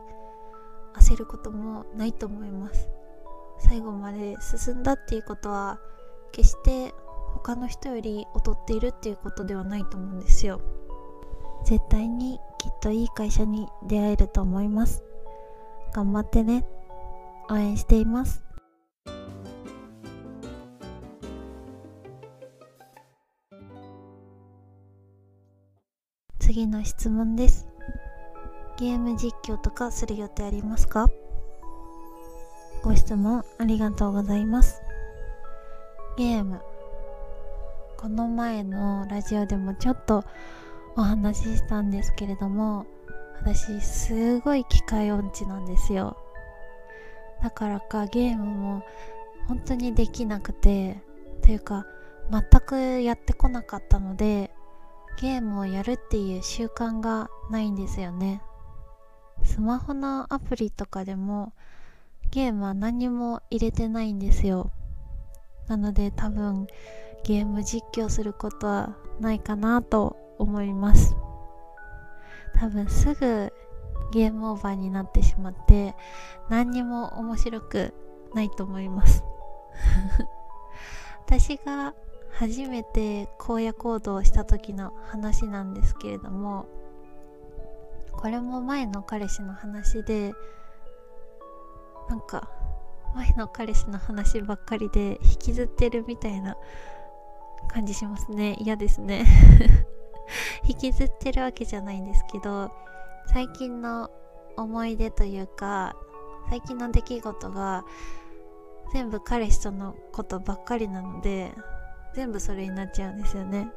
[0.94, 2.90] 焦ることもないと思います。
[3.60, 5.80] 最後まで進んだっていうことは
[6.32, 6.94] 決して
[7.34, 10.62] 他の人より劣っているっていうことではないと思うんですよ。
[11.66, 15.04] 絶対にきっといい会社に出会えると思います。
[15.94, 16.66] 頑張ってね。
[17.50, 18.51] 応援しています。
[26.52, 27.66] 次の質問です。
[28.78, 31.08] ゲーム実況とかする予定ありますか？
[32.84, 34.82] ご質問ありがとうございます。
[36.18, 36.60] ゲーム。
[37.96, 40.26] この前のラジオでもちょっと
[40.98, 42.86] お話ししたんですけれども
[43.40, 46.18] 私すごい機械音痴なんですよ。
[47.42, 48.84] だからかゲームも
[49.48, 51.02] 本当にできなくて
[51.44, 51.86] というか
[52.30, 54.52] 全くやってこなかったので
[55.18, 58.42] ゲームをやるっていう習慣がないんですよね。
[59.44, 61.54] スマホのアプリとかでも
[62.32, 64.72] ゲームは何も入れてないんですよ。
[65.68, 66.68] なので多分
[67.24, 71.16] ゲーム実況することはないかなと思います。
[72.56, 73.52] 多分すぐ
[74.12, 75.96] ゲームオーバーになってしまって
[76.50, 77.94] 何にも面白く
[78.34, 79.24] ないと思います。
[81.26, 81.94] 私が
[82.34, 86.66] 初めて荒野行動をした時の話なんですけれども
[88.12, 90.34] これも前の彼氏の話で
[92.10, 92.50] なんか
[93.16, 96.56] 前の彼氏の話ばっかりで引きずってるみたいな
[97.68, 98.58] 感じしますね。
[98.60, 99.26] 嫌ですね。
[100.64, 102.72] 引きずってるわけじゃないんですけど
[103.28, 104.10] 最近の
[104.56, 105.96] 思い出というか
[106.50, 107.84] 最近の出来事が
[108.94, 111.54] 全部彼氏とのことばっかりなので
[112.14, 113.72] 全部それになっちゃうんですよね。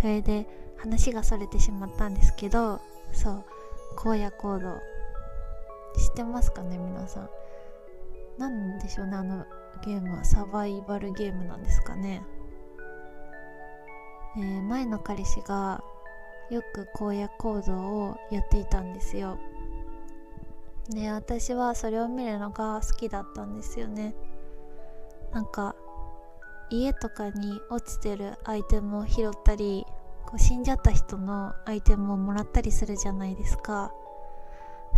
[0.00, 2.80] それで話がそれてしまったんですけど
[3.12, 3.44] そう
[3.96, 4.74] 荒野行動
[5.96, 7.30] 知ってますかね皆さん。
[8.36, 9.46] 何でしょうねあの
[9.84, 10.24] ゲームは。
[10.24, 12.22] サバイバルゲームなんですかね。
[14.36, 15.82] えー、前の彼氏が
[16.50, 19.38] よく荒野行動をやっていたんですよ。
[20.90, 24.14] で私はそれを見るのが好きだったんですよね。
[25.32, 25.74] なんか
[26.70, 29.86] 家とかに落ちてるアイテムを拾ったり
[30.26, 33.92] こう死んじゃった人のアイテムをもらったりするじゃないですか。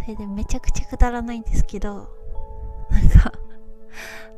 [0.02, 2.09] それでめちゃくちゃくだらないんですけど
[2.90, 3.33] なんか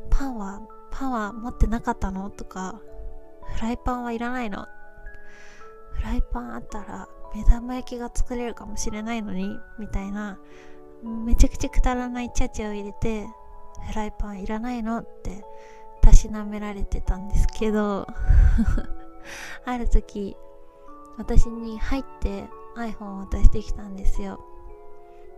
[0.08, 2.80] パンはパンは持ってなかったのとか
[3.54, 4.66] フライパンはいらないの。
[5.92, 10.38] フライパンあったら目玉焼きが作れるかもしれないのにみたいな
[11.02, 13.26] めちゃくちゃくだらないチャチャを入れて
[13.88, 15.44] フライパンいらないのって
[16.00, 18.06] たしなめられてたんですけど
[19.64, 20.36] ある時
[21.16, 22.44] 私に入って
[22.76, 24.40] iPhone を渡してきたんですよ。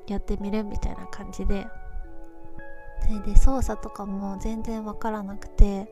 [0.06, 1.66] やってみるみたいな感じで。
[3.02, 5.88] それで操作とかも全然わからなくて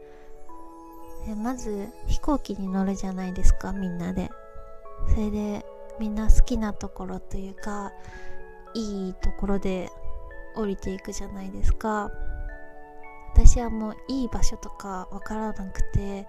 [1.42, 4.30] まず飛行機に乗るじゃないですかみんなで。
[5.08, 5.64] それで
[5.98, 7.92] みんな好きなところというか
[8.74, 9.90] いいところで
[10.54, 12.10] 降りていくじゃないですか。
[13.34, 16.26] 私はもういい場所とかわからなくて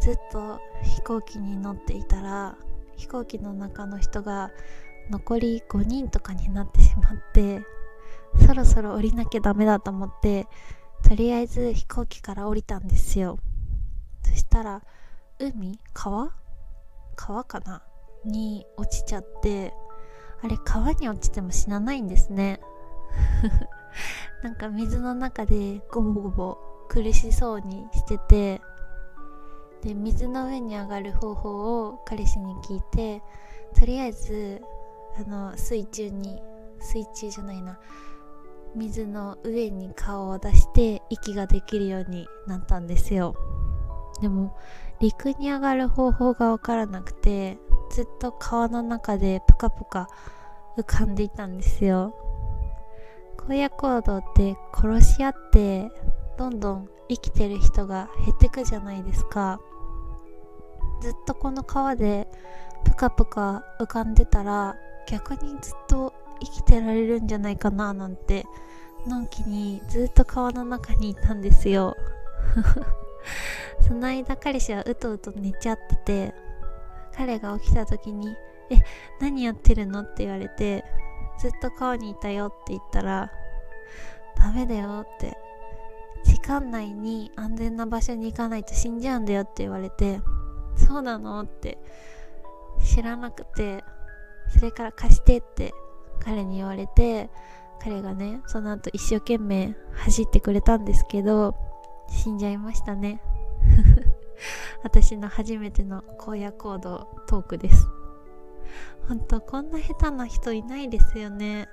[0.00, 2.56] ずっと飛行機に乗っていたら
[2.96, 4.50] 飛行機の中の人が
[5.10, 7.62] 残り5人とかになってしまって
[8.46, 10.46] そろそろ降りなきゃダメだと思って
[11.02, 13.38] とりあえず飛行機から降りたんですよ。
[14.22, 14.82] そしたら
[15.38, 16.32] 海川？
[17.14, 17.82] 川かな？
[18.24, 19.72] に落ちちゃって
[20.42, 22.60] あれ川に落ちても死なないんですね。
[24.42, 28.60] なんか水の中でゴボゴボ苦しそうにしてて
[29.82, 33.22] で水の上に上がる方法を彼氏に聞いて
[33.78, 34.62] とりあえず
[35.18, 36.42] あの水中に
[36.80, 37.78] 水中じゃないな
[38.74, 43.34] 水の上に顔を出して息ができるようになったんですよ。
[44.20, 44.56] でも
[45.00, 47.58] 陸に上がる方法が分からなくて
[47.90, 50.08] ずっと川の中でプカプカ
[50.76, 52.14] 浮かんでいたんですよ。
[53.48, 55.90] 荒野行動って殺し合って
[56.36, 59.60] どんどん生きてる人が減ってくじゃないですか
[61.00, 62.26] ずっとこの川で
[62.84, 64.76] プカプカ浮かんでたら
[65.08, 68.44] 逆にずっと生きてられるんじゃないかななんて
[69.06, 71.96] のんきにずっと川の中にいたんですよ
[73.86, 76.34] その間彼氏はうとうと寝ちゃってて
[77.16, 78.36] 彼が起きた時に
[78.70, 78.78] 「え
[79.20, 80.84] 何やってるの?」って言われて
[81.38, 83.30] 「ずっと川にいたよ」って言ったら
[84.36, 85.36] 「ダメだよ」って
[86.24, 90.20] 時間内に安全な場所に行かないと死んじゃうんだよって言われて
[90.76, 91.78] 「そうなの?」って
[92.80, 93.84] 知らなくて
[94.48, 95.74] それから貸してって
[96.20, 97.30] 彼に言われて
[97.80, 101.54] 彼がねその後一生懸命走ってくれたんですけど
[102.08, 103.20] 死んじゃいましたね
[104.82, 107.88] 私の初めての荒野行動トークです
[109.08, 111.68] ほんとこんな下手な人いないですよね。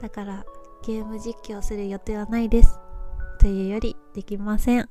[0.00, 0.44] だから
[0.84, 2.78] ゲーム実況する予定はないです
[3.40, 4.88] というよりできません。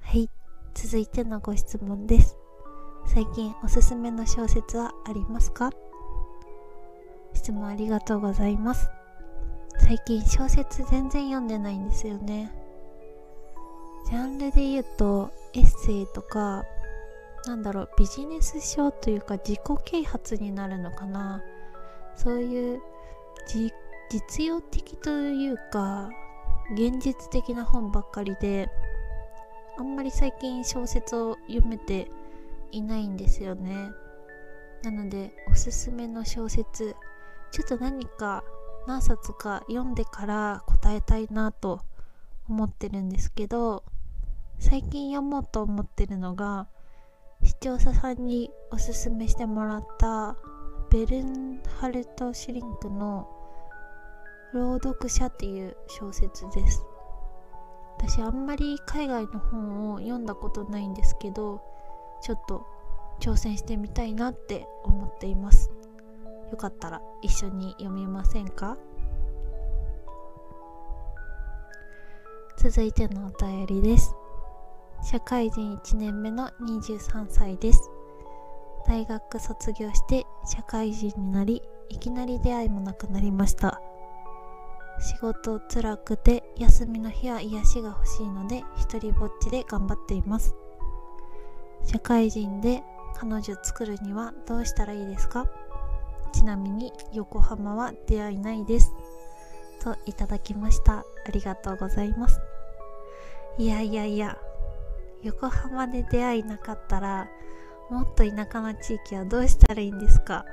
[0.00, 0.28] はい。
[0.74, 2.36] 続いてのご質問です。
[3.06, 5.70] 最近おすすめの小説はありますか？
[7.32, 8.90] 質問ありがとうございます。
[9.78, 12.52] 最近小説全然読んでないんですよね。
[14.06, 16.64] ジャンルで言うとエッセイとか
[17.44, 21.42] なんだろうビジネス書というか自己啓発になるのかな。
[22.14, 22.80] そういう
[24.08, 26.08] 実用的というか
[26.74, 28.68] 現実的な本ばっかりで
[29.78, 32.10] あんまり最近小説を読めて
[32.72, 33.90] いないんですよね。
[34.82, 36.94] なのでおすすめの小説
[37.50, 38.44] ちょっと何か
[38.86, 41.80] 何冊か読んでから答えたいなと
[42.48, 43.82] 思ってるんですけど
[44.58, 46.68] 最近読もうと思ってるのが
[47.42, 50.36] 視聴者さんにおすすめしてもらった
[50.90, 53.28] ベルンハルト・シュリンクの
[54.52, 56.84] 「朗読者」っていう小説です。
[57.98, 61.62] 私あんまり海外の本を読んだことないんですけど
[62.20, 62.66] ちょっと
[63.20, 65.70] 挑戦してみたいなって思っています。
[66.50, 68.76] よかったら一緒に読みませんか？
[72.56, 74.15] 続いてのお便りです。
[75.02, 77.90] 社会人1年目の23歳です。
[78.86, 83.80] 大学卒業して社会人になりいきなり出会いもなくなりました。
[84.98, 90.54] 仕事辛くて休みの日は癒しが欲しいので一人ぼっちで頑張っています。
[91.84, 92.82] 社会人で
[93.14, 95.46] 彼女作るにはどうしたらいいですか？
[96.32, 98.92] ちなみに横浜は出会いないです。
[99.80, 100.98] といただきました。
[100.98, 102.40] ありがとうございます。
[103.58, 104.38] いやいやいや
[105.26, 107.28] 横浜で出会いなかったら
[107.90, 110.44] もっと田舎の地域はどうしたらいいんですか？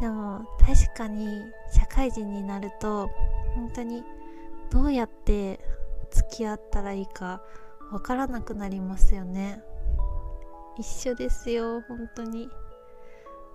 [0.00, 3.10] でも確かに社会人になると
[3.56, 4.04] 本当に
[4.70, 5.58] どうやって
[6.12, 7.42] 付き合ったらいいか
[7.90, 9.60] わからなくなりますよね。
[10.78, 12.48] 一緒ですよ本当に。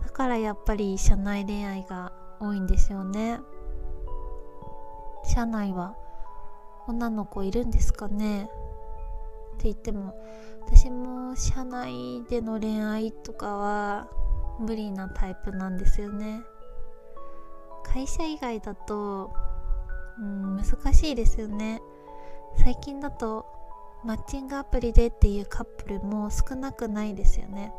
[0.01, 2.11] だからやっぱり社内恋愛が
[2.41, 3.39] 多いんですよね。
[5.24, 5.95] 社内は
[6.89, 8.49] 女の子いるんですかね？
[9.64, 10.14] って言っても
[10.68, 14.09] 私も社内での恋愛とかは
[14.59, 16.41] 無理なタイプなんですよね。
[17.84, 19.32] 会社以外だと
[20.20, 21.82] うん難しいですよね。
[22.57, 23.45] 最近だと
[24.03, 27.74] マッチングアプリでっていうカップルも少なくないですよね。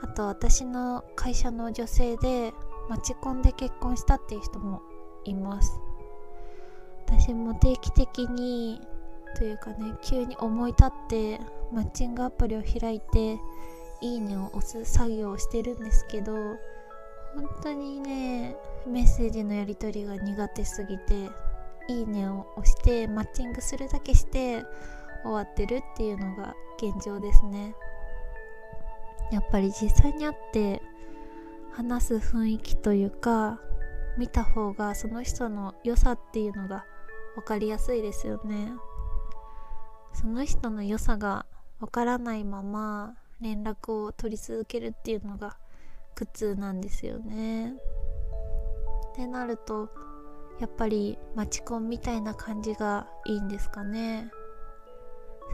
[0.00, 2.54] あと私の会社の女性で
[2.88, 4.80] マチコンで結婚したっていう人も
[5.24, 5.80] います。
[7.06, 8.80] 私も定期的に
[9.34, 11.40] というかね急に思い立って
[11.72, 13.38] マッチングアプリを開いて
[14.00, 16.34] いいねを押す作業をしてるんですけど
[17.34, 18.56] 本当にね
[18.86, 21.30] メッセージのやり取りが苦手すぎて
[21.88, 24.64] いいねを押してマッチングするだけして
[25.22, 27.74] 終わってるっていうのが現状ですね。
[29.32, 30.82] やっぱり実際に会って
[31.72, 33.60] 話す雰囲気というか
[34.16, 36.86] 見た方がその人の良さっていうのが
[37.34, 38.72] 分かりやすいですよね。
[40.16, 41.44] その人の良さが
[41.78, 45.58] 分からないまま連絡を取り続けるっていうのが
[46.14, 47.74] 苦痛なんですよね。
[49.12, 49.90] ってなると
[50.58, 54.30] やっぱりマチコンみたいな感じがいいんですかね。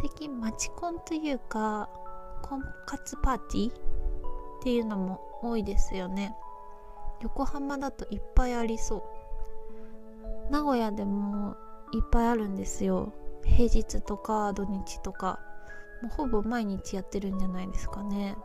[0.00, 1.90] 最近マチコンというか
[2.42, 3.74] 婚活パーティーっ
[4.62, 6.36] ていうのも多いですよね。
[7.20, 8.98] 横浜だといっぱいありそ
[10.48, 10.52] う。
[10.52, 11.56] 名古屋でも
[11.92, 13.12] いっぱいあるんですよ。
[13.44, 15.40] 平日とか土日とか
[16.02, 18.36] もうほぼ毎日やってるんじゃないですかね。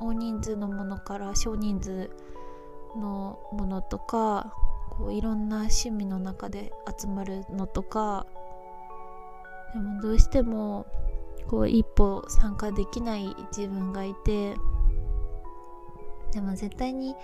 [0.00, 2.10] 大人数のものから少人数
[2.96, 4.54] のものとか
[4.90, 8.26] こういろんな趣味の中で集まるのとか
[9.74, 10.86] でもどうしても
[11.48, 14.54] こう一歩参加できない自分がいて
[16.32, 17.14] でも絶対に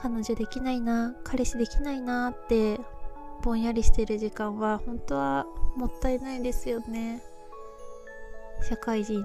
[0.00, 2.80] 彼女できないな彼氏できないなって
[3.44, 5.44] ぼんやりしてる時間は本当は
[5.76, 7.22] もったいないですよね。
[8.66, 9.22] 社会人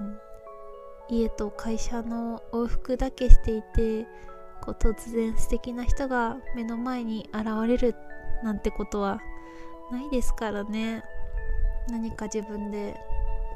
[1.08, 4.04] 家と会社の往復だけしていて
[4.60, 7.94] こう突然素敵な人が目の前に現れる
[8.44, 9.22] なんてことは
[9.90, 11.02] ないですからね。
[11.88, 13.00] 何か自分で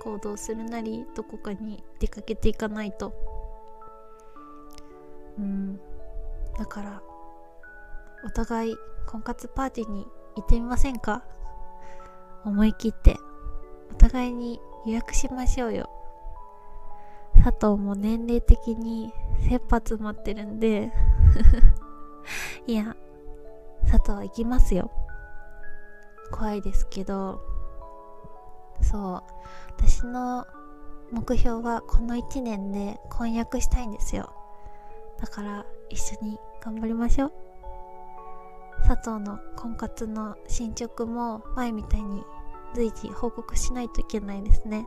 [0.01, 3.13] 行動するなりどこかに出かけていかないと。
[5.39, 5.79] うん。
[6.59, 7.03] だから
[8.25, 10.07] お互い婚活パーティーに
[10.37, 11.23] 行ってみませんか？
[12.45, 13.17] 思い切って
[13.91, 15.89] お互いに予約しましょうよ。
[17.43, 19.13] 佐藤も年齢的に
[19.49, 20.93] 切羽詰まってるんで。
[22.67, 22.97] いや
[23.91, 24.91] 佐藤は行きますよ。
[26.31, 27.41] 怖いですけど。
[28.81, 29.23] そう。
[29.77, 30.47] 私の
[31.11, 34.33] 目標はこの1年で婚約したいんですよ。
[35.19, 37.33] だから一緒に頑張りましょう。
[38.87, 42.23] 佐藤の婚活の進捗も前みたいに
[42.75, 44.87] 随時報告しないといけないですね。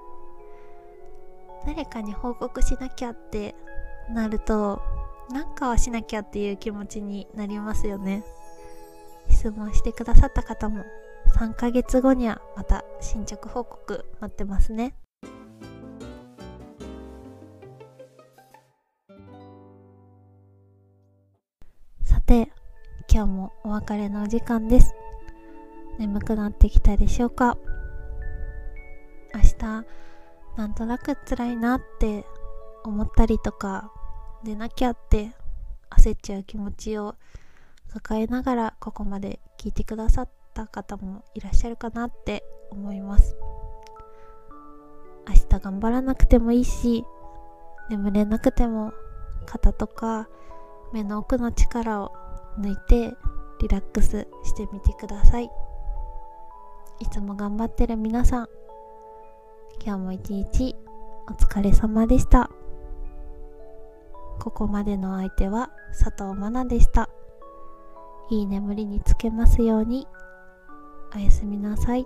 [1.65, 3.55] 誰かに報告しなきゃって
[4.09, 4.81] なると
[5.29, 8.23] なんかはしなきゃっていう気持ちになりますよね。
[9.29, 10.83] 質問してくださった方も
[11.37, 14.95] 3ヶ月後にはまた進捗報告待ってますね。
[23.63, 24.93] お別れのお時間です。
[25.99, 27.57] 眠くなってきたでしょうか？
[29.33, 29.85] 明日
[30.57, 32.25] なんとなく辛いなって
[32.83, 33.91] 思ったりとか
[34.43, 35.31] 出なきゃって
[35.89, 37.15] 焦っちゃう気持ちを
[37.91, 43.35] 抱えながらここまで聞いてくださった方もいらっしゃるかなって思います。
[45.27, 47.03] 明日頑張らなくてもいいし
[47.89, 48.93] 眠れなくても
[49.45, 50.29] 肩とか
[50.93, 52.13] 目の奥の力を
[52.59, 53.13] 抜いて
[53.59, 55.49] リラックスしてみてください。
[56.99, 58.47] いつも頑張ってる皆さん
[59.85, 60.75] 今日も一日
[61.29, 62.49] お疲れ様でした。
[64.39, 67.09] ここまでの相手は佐藤真奈でした。
[68.29, 70.07] いい眠りにつけますように。
[71.15, 72.05] おやすみなさい。